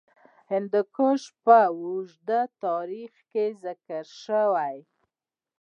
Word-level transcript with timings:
هندوکش 0.51 1.21
په 1.43 1.57
اوږده 1.81 2.41
تاریخ 2.63 3.13
کې 3.31 3.43
ذکر 3.63 4.03
شوی. 4.23 4.75